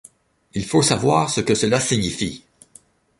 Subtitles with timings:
[0.55, 2.43] Il faut savoir ce que cela signifie.